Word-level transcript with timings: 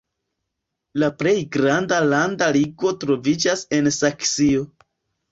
La 1.01 1.09
plej 1.17 1.33
granda 1.55 1.99
landa 2.13 2.47
ligo 2.55 2.93
troviĝas 3.03 3.61
en 3.79 3.91
Saksio. 3.99 4.65